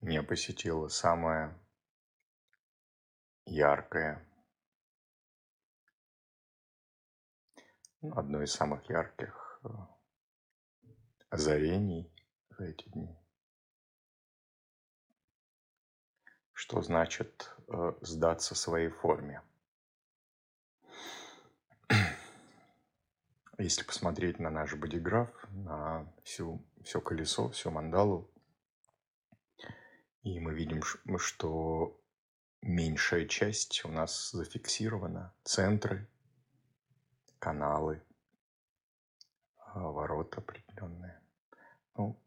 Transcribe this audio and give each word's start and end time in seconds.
меня 0.00 0.22
посетило 0.22 0.88
самое 0.88 1.54
яркое, 3.44 4.26
ну, 8.00 8.16
одно 8.16 8.42
из 8.42 8.52
самых 8.52 8.88
ярких 8.88 9.60
э, 9.64 9.68
озарений 11.28 12.10
в 12.50 12.60
эти 12.60 12.88
дни. 12.88 13.14
Что 16.52 16.80
значит 16.82 17.54
э, 17.68 17.92
сдаться 18.00 18.54
своей 18.54 18.88
форме? 18.88 19.42
Если 23.58 23.84
посмотреть 23.84 24.38
на 24.38 24.48
наш 24.48 24.74
бодиграф, 24.74 25.28
на 25.50 26.10
всю, 26.24 26.64
все 26.82 27.02
колесо, 27.02 27.50
всю 27.50 27.70
мандалу, 27.70 28.30
и 30.22 30.38
мы 30.38 30.54
видим, 30.54 30.82
что 31.18 31.98
меньшая 32.62 33.26
часть 33.26 33.84
у 33.84 33.88
нас 33.88 34.30
зафиксирована. 34.32 35.34
Центры, 35.44 36.08
каналы, 37.38 38.02
а, 39.56 39.80
ворота 39.80 40.40
определенные. 40.40 41.20
Ну, 41.96 42.20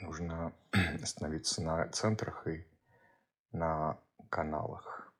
нужно 0.00 0.52
остановиться 1.02 1.62
на 1.62 1.88
центрах 1.90 2.46
и 2.48 2.66
на 3.52 4.00
каналах. 4.28 5.12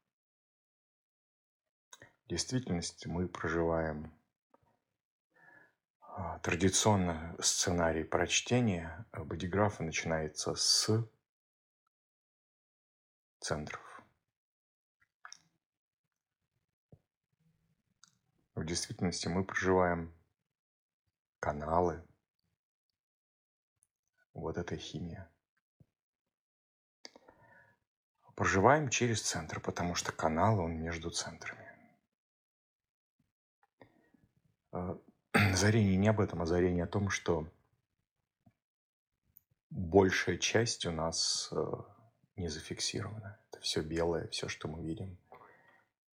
В 2.25 2.29
действительности 2.29 3.07
мы 3.07 3.29
проживаем 3.29 4.13
традиционно 6.43 7.35
сценарий 7.41 8.05
прочтения 8.05 9.07
бодиграфа 9.13 9.83
начинается 9.83 10.55
с 10.55 11.09
центров. 13.41 13.81
В 18.55 18.65
действительности 18.65 19.27
мы 19.27 19.45
проживаем 19.45 20.15
каналы, 21.41 22.07
вот 24.33 24.57
эта 24.57 24.77
химия. 24.77 25.29
Проживаем 28.37 28.89
через 28.89 29.23
центр, 29.23 29.61
потому 29.61 29.95
что 29.95 30.13
канал, 30.13 30.61
он 30.61 30.81
между 30.81 31.11
центрами. 31.11 31.73
А, 35.35 35.39
озарение 35.53 35.97
не 35.97 36.09
об 36.09 36.21
этом, 36.21 36.43
озарение 36.43 36.85
о 36.85 36.89
том, 36.89 37.11
что 37.11 37.47
большая 39.71 40.39
часть 40.39 40.87
у 40.87 40.93
нас 40.93 41.49
э, 41.53 41.73
не 42.37 42.49
зафиксирована. 42.49 43.39
Это 43.51 43.61
все 43.61 43.83
белое, 43.83 44.29
все, 44.29 44.49
что 44.49 44.69
мы 44.69 44.83
видим. 44.83 45.19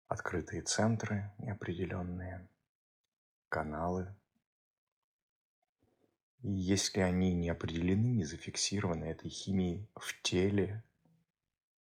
Открытые 0.07 0.63
центры 0.63 1.31
неопределенные, 1.37 2.49
каналы. 3.47 4.13
И 6.41 6.51
если 6.51 7.01
они 7.01 7.33
не 7.33 7.49
определены, 7.49 8.07
не 8.07 8.25
зафиксированы 8.25 9.05
этой 9.05 9.29
химией 9.29 9.87
в 9.95 10.19
теле, 10.23 10.83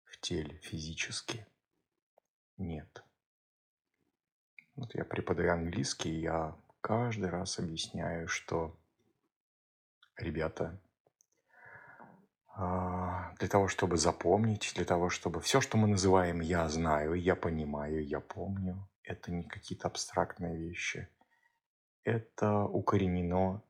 в 0.06 0.20
теле 0.20 0.58
физически, 0.58 1.46
нет. 2.58 3.04
Вот 4.76 4.96
я 4.96 5.06
преподаю 5.06 5.54
английский, 5.54 6.20
я 6.20 6.58
каждый 6.88 7.30
раз 7.30 7.60
объясняю, 7.60 8.30
что, 8.30 8.74
ребята, 10.16 10.80
а, 12.48 13.34
для 13.40 13.50
того, 13.50 13.68
чтобы 13.68 13.98
запомнить, 13.98 14.72
для 14.74 14.86
того, 14.86 15.10
чтобы 15.10 15.42
все, 15.42 15.60
что 15.60 15.76
мы 15.76 15.90
называем 15.90 16.40
«я 16.40 16.70
знаю», 16.70 17.16
«я 17.16 17.36
понимаю», 17.36 18.08
«я 18.08 18.22
помню», 18.22 18.88
это 19.04 19.34
не 19.34 19.44
какие-то 19.44 19.90
абстрактные 19.90 20.56
вещи. 20.58 21.10
Это 22.06 22.64
укоренено, 22.64 23.62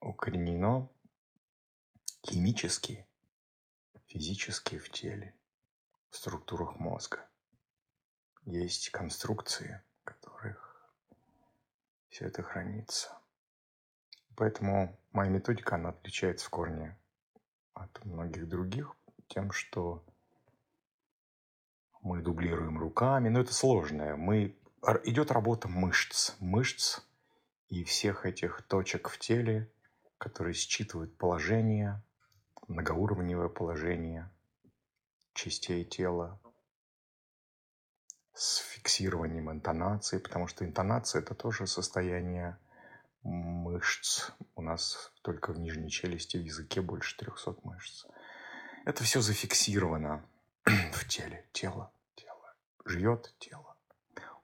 укоренено 0.00 0.88
химически, 2.26 3.06
физически 4.06 4.78
в 4.78 4.88
теле, 4.88 5.34
в 6.08 6.16
структурах 6.16 6.76
мозга. 6.76 7.28
Есть 8.46 8.88
конструкции, 8.88 9.82
все 12.14 12.26
это 12.26 12.44
хранится. 12.44 13.08
Поэтому 14.36 14.96
моя 15.10 15.28
методика, 15.30 15.74
она 15.74 15.88
отличается 15.88 16.46
в 16.46 16.50
корне 16.50 16.96
от 17.72 18.04
многих 18.04 18.48
других 18.48 18.94
тем, 19.26 19.50
что 19.50 20.04
мы 22.02 22.22
дублируем 22.22 22.78
руками, 22.78 23.30
но 23.30 23.40
это 23.40 23.52
сложное. 23.52 24.14
Мы, 24.14 24.56
идет 25.02 25.32
работа 25.32 25.66
мышц, 25.66 26.36
мышц 26.38 27.00
и 27.68 27.82
всех 27.82 28.26
этих 28.26 28.62
точек 28.62 29.08
в 29.08 29.18
теле, 29.18 29.68
которые 30.16 30.54
считывают 30.54 31.18
положение, 31.18 32.00
многоуровневое 32.68 33.48
положение 33.48 34.30
частей 35.32 35.84
тела 35.84 36.40
с 38.34 38.56
фиксированием 38.58 39.50
интонации, 39.50 40.18
потому 40.18 40.48
что 40.48 40.64
интонация– 40.64 41.22
это 41.22 41.34
тоже 41.34 41.66
состояние 41.66 42.58
мышц. 43.22 44.30
У 44.56 44.62
нас 44.62 45.12
только 45.22 45.52
в 45.52 45.58
нижней 45.58 45.88
челюсти 45.88 46.36
в 46.36 46.42
языке 46.42 46.82
больше 46.82 47.16
300 47.16 47.56
мышц. 47.62 48.06
Это 48.84 49.04
все 49.04 49.20
зафиксировано 49.20 50.24
в 50.64 51.08
теле. 51.08 51.48
Тело, 51.52 51.92
тело. 52.16 52.54
Живет 52.84 53.34
тело. 53.38 53.76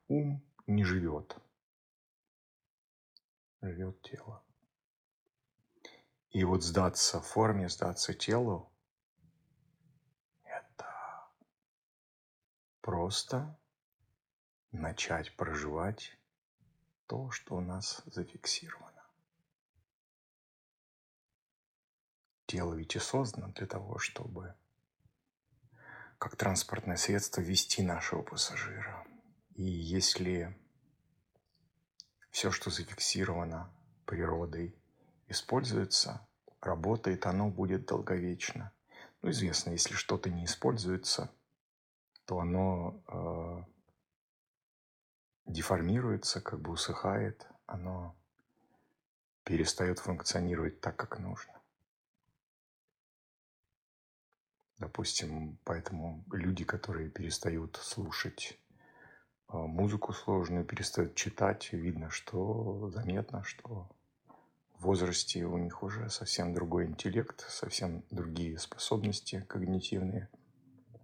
Ум 0.08 0.42
не 0.66 0.84
живет. 0.84 1.36
Живет 3.60 4.00
тело. 4.02 4.42
И 6.30 6.44
вот 6.44 6.62
сдаться 6.62 7.20
форме, 7.20 7.68
сдаться 7.68 8.14
телу– 8.14 8.70
это 10.44 10.86
просто 12.80 13.58
начать 14.72 15.34
проживать 15.36 16.16
то, 17.06 17.30
что 17.30 17.56
у 17.56 17.60
нас 17.60 18.02
зафиксировано. 18.06 19.04
Тело 22.46 22.74
ведь 22.74 22.96
и 22.96 22.98
создано 22.98 23.48
для 23.52 23.66
того, 23.66 23.98
чтобы 23.98 24.54
как 26.18 26.36
транспортное 26.36 26.96
средство 26.96 27.40
вести 27.40 27.82
нашего 27.82 28.22
пассажира. 28.22 29.06
И 29.54 29.62
если 29.62 30.56
все, 32.30 32.50
что 32.50 32.70
зафиксировано 32.70 33.72
природой, 34.04 34.76
используется, 35.28 36.26
работает, 36.60 37.26
оно 37.26 37.48
будет 37.48 37.86
долговечно. 37.86 38.72
Ну, 39.22 39.30
известно, 39.30 39.70
если 39.70 39.94
что-то 39.94 40.30
не 40.30 40.44
используется, 40.44 41.32
то 42.26 42.38
оно 42.38 43.02
э, 43.08 43.64
деформируется, 45.46 46.40
как 46.40 46.60
бы 46.60 46.72
усыхает, 46.72 47.46
оно 47.66 48.16
перестает 49.44 49.98
функционировать 49.98 50.80
так, 50.80 50.96
как 50.96 51.18
нужно. 51.18 51.54
Допустим, 54.78 55.58
поэтому 55.64 56.24
люди, 56.32 56.64
которые 56.64 57.10
перестают 57.10 57.76
слушать 57.76 58.58
а, 59.48 59.58
музыку 59.58 60.12
сложную, 60.12 60.64
перестают 60.64 61.14
читать, 61.16 61.72
видно, 61.72 62.10
что 62.10 62.90
заметно, 62.90 63.44
что 63.44 63.90
в 64.78 64.84
возрасте 64.84 65.44
у 65.44 65.58
них 65.58 65.82
уже 65.82 66.08
совсем 66.08 66.54
другой 66.54 66.86
интеллект, 66.86 67.44
совсем 67.50 68.02
другие 68.10 68.58
способности 68.58 69.44
когнитивные, 69.48 70.30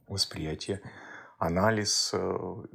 восприятие, 0.09 0.81
анализ 1.37 2.11
э, 2.15 2.19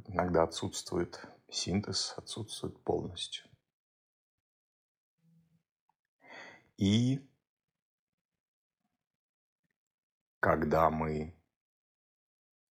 иногда 0.06 0.44
отсутствует, 0.44 1.26
синтез 1.52 2.14
отсутствует 2.16 2.82
полностью. 2.82 3.44
И 6.78 7.28
когда 10.40 10.90
мы 10.90 11.38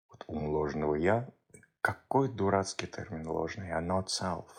вот 0.07 0.23
ум 0.27 0.47
ложного 0.49 0.95
я, 0.95 1.31
какой 1.81 2.33
дурацкий 2.33 2.87
термин 2.87 3.27
ложный, 3.27 3.67
я 3.67 3.81
not 3.81 4.07
self. 4.07 4.49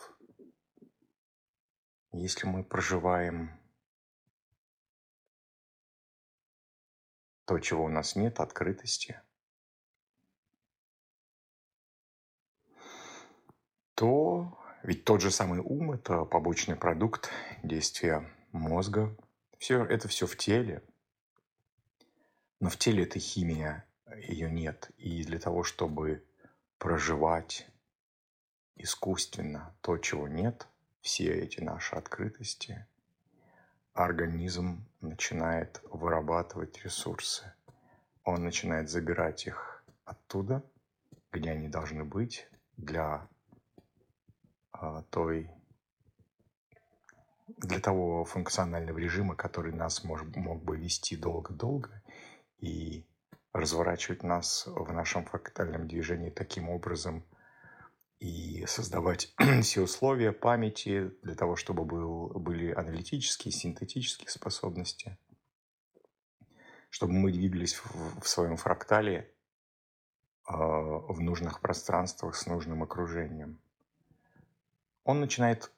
Если 2.13 2.47
мы 2.47 2.65
проживаем 2.65 3.59
то, 7.47 7.59
чего 7.59 7.85
у 7.85 7.89
нас 7.89 8.15
нет, 8.15 8.39
открытости– 8.41 9.21
то 14.01 14.59
ведь 14.83 15.05
тот 15.05 15.21
же 15.21 15.31
самый 15.31 15.61
ум– 15.61 15.93
это 15.93 16.25
побочный 16.25 16.75
продукт 16.75 17.29
действия 17.63 18.27
мозга. 18.51 19.15
Все, 19.59 19.85
это 19.85 20.09
все 20.09 20.27
в 20.27 20.39
теле. 20.39 20.83
Но 22.61 22.71
в 22.71 22.79
теле 22.79 23.03
эта 23.03 23.19
химия, 23.19 23.85
ее 24.17 24.51
нет. 24.51 24.91
И 24.97 25.23
для 25.25 25.39
того, 25.39 25.65
чтобы 25.65 26.25
проживать 26.79 27.69
искусственно 28.77 29.77
то, 29.83 29.99
чего 29.99 30.29
нет, 30.29 30.67
все 31.03 31.35
эти 31.35 31.61
наши 31.61 31.95
открытости, 31.95 32.87
организм 33.93 34.83
начинает 35.03 35.83
вырабатывать 35.91 36.83
ресурсы. 36.83 37.53
Он 38.25 38.45
начинает 38.45 38.89
забирать 38.89 39.47
их 39.47 39.85
оттуда, 40.07 40.65
где 41.33 41.51
они 41.51 41.69
должны 41.69 42.05
быть 42.05 42.49
для 42.79 43.29
той 45.11 45.51
для 47.57 47.81
того 47.81 48.25
функционального 48.25 48.99
режима, 48.99 49.35
который 49.35 49.73
нас 49.73 50.05
мож, 50.05 50.23
мог 50.35 50.63
бы 50.63 50.77
вести 50.77 51.17
долго-долго 51.17 52.03
и 52.59 53.07
разворачивать 53.53 54.23
нас 54.23 54.65
в 54.67 54.93
нашем 54.93 55.25
фрактальном 55.25 55.89
движении 55.89 56.31
таким 56.31 56.69
образом 56.69 57.25
и 58.21 58.65
создавать 58.67 59.35
все 59.63 59.83
условия 59.83 60.33
памяти 60.33 61.11
для 61.23 61.35
того, 61.35 61.57
чтобы 61.57 61.85
был, 61.85 62.29
были 62.29 62.73
аналитические, 62.73 63.53
синтетические 63.53 64.29
способности, 64.29 65.19
чтобы 66.91 67.13
мы 67.15 67.33
двигались 67.33 67.75
в, 67.75 68.21
в 68.21 68.29
своем 68.29 68.57
фрактале 68.57 69.35
э, 70.49 70.53
в 70.53 71.21
нужных 71.21 71.61
пространствах 71.61 72.37
с 72.37 72.47
нужным 72.47 72.83
окружением. 72.83 73.61
Он 75.05 75.21
начинает, 75.21 75.73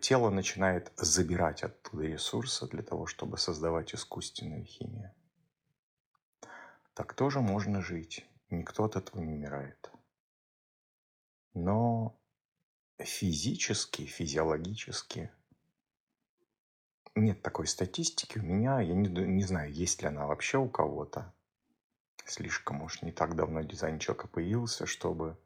тело 0.00 0.30
начинает 0.30 0.92
забирать 0.96 1.62
оттуда 1.62 2.04
ресурсы 2.04 2.66
для 2.68 2.82
того, 2.82 3.06
чтобы 3.06 3.38
создавать 3.38 3.94
искусственную 3.94 4.64
химию. 4.64 5.12
Так 6.94 7.14
тоже 7.14 7.40
можно 7.40 7.82
жить. 7.82 8.24
Никто 8.50 8.84
от 8.84 8.96
этого 8.96 9.20
не 9.20 9.32
умирает. 9.32 9.90
Но 11.54 12.18
физически, 12.98 14.06
физиологически 14.06 15.30
нет 17.16 17.42
такой 17.42 17.66
статистики 17.66 18.38
у 18.38 18.42
меня. 18.42 18.80
Я 18.80 18.94
не, 18.94 19.08
не 19.08 19.44
знаю, 19.44 19.72
есть 19.72 20.02
ли 20.02 20.08
она 20.08 20.26
вообще 20.26 20.58
у 20.58 20.68
кого-то. 20.68 21.32
Слишком 22.26 22.82
уж 22.82 23.02
не 23.02 23.12
так 23.12 23.36
давно 23.36 23.62
дизайн 23.62 23.98
человека 23.98 24.28
появился, 24.28 24.86
чтобы, 24.86 25.38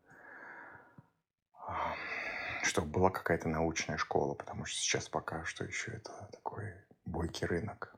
чтобы 2.62 2.88
была 2.88 3.10
какая-то 3.10 3.49
научная 3.49 3.96
школа, 3.96 4.34
потому 4.34 4.64
что 4.64 4.78
сейчас 4.81 5.08
пока 5.08 5.44
что 5.44 5.64
еще 5.64 5.93
это 5.93 6.28
такой 6.32 6.75
бойкий 7.05 7.46
рынок. 7.46 7.94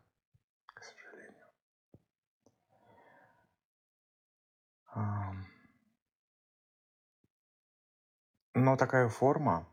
Но 8.54 8.76
такая 8.76 9.08
форма, 9.08 9.66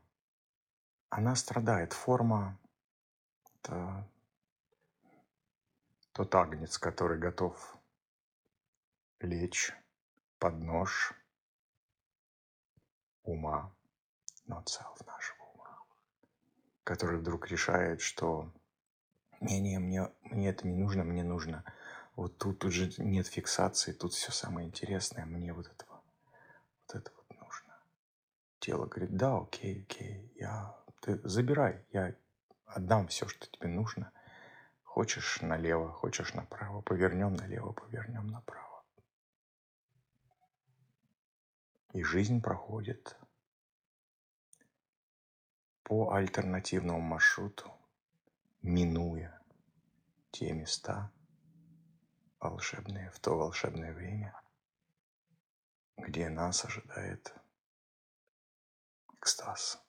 она 1.10 1.36
страдает. 1.36 1.94
Форма– 1.94 2.58
это 3.56 4.08
тот 6.14 6.34
агнец, 6.36 6.78
который 6.78 7.20
готов 7.20 7.78
лечь 9.20 9.74
под 10.40 10.60
нож 10.60 11.14
ума, 13.24 13.76
но 14.48 14.62
целов 14.64 15.00
нашего 15.06 15.44
ума, 15.54 15.78
который 16.84 17.20
вдруг 17.20 17.48
решает, 17.48 18.02
что 18.02 18.52
не-не, 19.40 19.80
мне, 19.80 20.12
мне 20.22 20.50
это 20.50 20.68
не 20.68 20.76
нужно, 20.76 21.04
мне 21.04 21.24
нужно– 21.24 21.64
вот 22.18 22.40
тут 22.40 22.66
уже 22.66 22.92
нет 22.98 23.28
фиксации, 23.28 23.92
тут 23.92 24.12
все 24.12 24.32
самое 24.32 24.68
интересное, 24.68 25.24
мне 25.26 25.54
вот 25.54 25.68
этого, 25.68 26.02
вот 26.88 26.96
это 26.96 27.12
вот 27.16 27.40
нужно. 27.40 27.78
Тело 28.58 28.88
говорит, 28.88 29.16
да, 29.16 29.38
окей, 29.38 29.84
окей, 29.84 30.34
я, 30.36 30.76
ты 31.00 31.20
забирай, 31.30 31.86
я 31.92 32.16
отдам 32.66 33.08
все, 33.08 33.28
что 33.28 33.46
тебе 33.48 33.68
нужно. 33.68 34.12
Хочешь 34.82 35.42
налево, 35.42 35.92
хочешь 35.92 36.34
направо, 36.34 36.82
повернем 36.82 37.36
налево, 37.36 37.72
повернем 37.72 38.26
направо. 38.30 38.84
И 41.94 42.02
жизнь 42.02 42.42
проходит 42.42 43.16
по 45.88 46.12
альтернативному 46.12 47.00
маршруту, 47.00 47.72
минуя 48.62 49.42
те 50.32 50.52
места, 50.52 51.14
волшебное, 52.42 53.10
в 53.12 53.20
то 53.22 53.38
волшебное 53.38 53.94
время, 53.94 54.38
где 55.96 56.28
нас 56.28 56.66
ожидает 56.66 57.34
экстаз, 59.14 59.82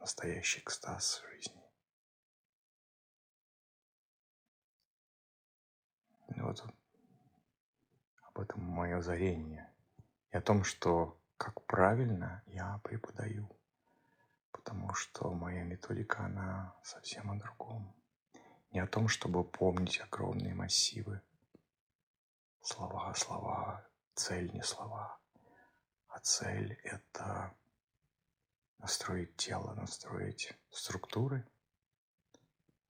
настоящий 0.00 0.60
экстаз 0.60 1.22
жизни. 1.30 1.62
Вот 6.36 6.62
об 8.20 8.38
этом 8.38 8.62
мое 8.64 8.98
озарение. 8.98 9.72
И 10.30 10.36
о 10.36 10.42
том, 10.42 10.62
что 10.62 11.18
как 11.38 11.64
правильно 11.64 12.42
я 12.48 12.78
преподаю. 12.84 13.48
Потому 14.52 14.94
что 14.94 15.32
моя 15.32 15.64
методика, 15.64 16.24
она 16.24 16.74
совсем 16.82 17.30
о 17.30 17.36
другом. 17.36 17.94
Не 18.70 18.80
о 18.80 18.86
том, 18.86 19.08
чтобы 19.08 19.44
помнить 19.44 20.00
огромные 20.00 20.54
массивы 20.54 21.20
слова, 22.62 23.12
слова, 23.14 23.86
цель 24.14 24.50
не 24.52 24.62
слова, 24.62 25.18
а 26.08 26.18
цель– 26.20 26.72
это 26.84 27.54
настроить 28.78 29.36
тело, 29.36 29.74
настроить 29.74 30.54
структуры, 30.70 31.46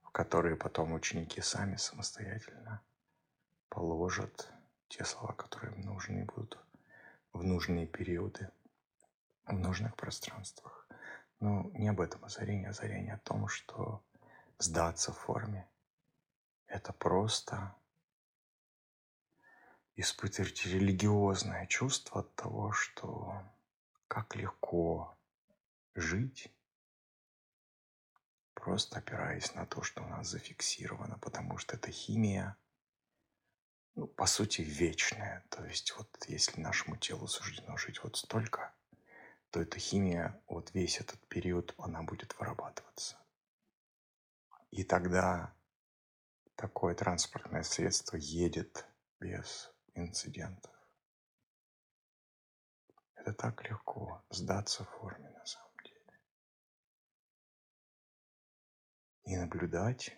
в 0.02 0.10
которые 0.10 0.56
потом 0.56 0.92
ученики 0.92 1.40
сами 1.40 1.76
самостоятельно 1.76 2.82
положат 3.68 4.52
те 4.88 5.04
слова, 5.04 5.32
которые 5.32 5.74
им 5.74 5.80
нужны 5.82 6.24
будут 6.24 6.58
в 7.32 7.42
нужные 7.42 7.86
периоды, 7.86 8.50
в 9.46 9.54
нужных 9.54 9.96
пространствах. 9.96 10.81
Но 11.42 11.68
не 11.74 11.88
об 11.88 12.00
этом 12.00 12.24
озарение, 12.24 12.68
озарение 12.68 13.14
о 13.14 13.18
том, 13.18 13.48
что 13.48 14.00
сдаться 14.58 15.12
в 15.12 15.18
форме– 15.18 15.68
это 16.68 16.92
просто 16.92 17.74
испытывать 19.96 20.64
религиозное 20.64 21.66
чувство 21.66 22.20
от 22.20 22.32
того, 22.36 22.70
что 22.70 23.42
как 24.06 24.36
легко 24.36 25.18
жить, 25.96 26.46
просто 28.54 28.98
опираясь 28.98 29.52
на 29.56 29.66
то, 29.66 29.82
что 29.82 30.04
у 30.04 30.06
нас 30.06 30.28
зафиксировано, 30.28 31.18
потому 31.18 31.58
что 31.58 31.74
это 31.74 31.90
химия, 31.90 32.56
ну, 33.96 34.06
по 34.06 34.26
сути, 34.26 34.60
вечная. 34.60 35.44
То 35.48 35.64
есть 35.64 35.92
вот 35.98 36.08
если 36.28 36.60
нашему 36.60 36.96
телу 36.98 37.26
суждено 37.26 37.76
жить 37.76 38.00
вот 38.04 38.16
столько, 38.16 38.72
то 39.52 39.60
эта 39.60 39.78
химия, 39.78 40.42
вот 40.48 40.72
весь 40.72 40.98
этот 40.98 41.20
период, 41.28 41.74
она 41.76 42.02
будет 42.02 42.34
вырабатываться. 42.38 43.18
И 44.70 44.82
тогда 44.82 45.54
такое 46.56 46.94
транспортное 46.94 47.62
средство 47.62 48.16
едет 48.16 48.86
без 49.20 49.70
инцидентов. 49.92 50.72
Это 53.14 53.34
так 53.34 53.62
легко 53.68 54.24
сдаться 54.30 54.84
форме 54.84 55.28
на 55.28 55.44
самом 55.44 55.76
деле. 55.84 56.20
И 59.24 59.36
наблюдать 59.36 60.16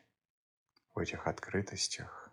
в 0.95 0.99
этих 1.01 1.27
открытостях, 1.27 2.33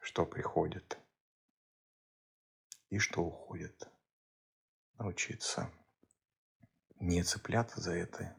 что 0.00 0.24
приходит 0.24 0.96
и 2.90 3.00
что 3.00 3.24
уходит. 3.24 3.90
Научиться 4.98 5.70
не 6.98 7.22
цепляться 7.22 7.80
за 7.80 7.92
это, 7.92 8.36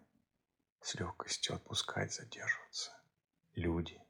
с 0.82 0.94
легкостью 0.96 1.56
отпускать, 1.56 2.14
задерживаться. 2.14 2.92
Люди, 3.54 4.02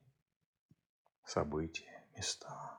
события, 1.24 2.08
места 2.16 2.79